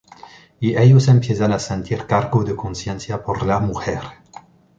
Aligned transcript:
Y 0.59 0.75
ellos 0.75 1.07
empiezan 1.09 1.51
a 1.53 1.59
sentir 1.59 2.07
cargo 2.07 2.43
de 2.43 2.55
conciencia 2.55 3.23
por 3.23 3.45
la 3.45 3.59
mujer. 3.59 3.99